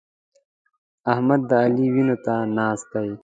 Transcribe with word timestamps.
احمد 1.13 1.41
د 1.49 1.51
علي 1.63 1.85
وينو 1.93 2.15
ته 2.25 2.33
ناست 2.57 2.87
دی. 2.93 3.09